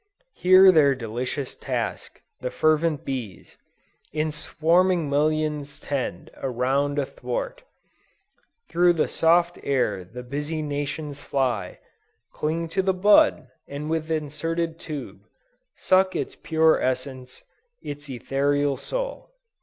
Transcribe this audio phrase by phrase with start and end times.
[0.33, 3.55] "Here their delicious task, the fervent bees
[4.11, 7.61] In swarming millions tend: around, athwart,
[8.67, 11.77] Through the soft air the busy nations fly,
[12.33, 15.19] Cling to the bud, and with inserted tube,
[15.75, 17.43] Suck its pure essence,
[17.83, 19.29] its etherial soul."